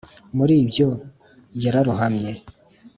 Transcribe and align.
muri 0.35 0.53
ibyo 0.63 0.87
yararohamye, 1.63 2.31